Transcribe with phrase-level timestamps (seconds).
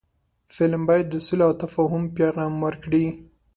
[0.55, 3.05] فلم باید د سولې او تفاهم پیغام ورکړي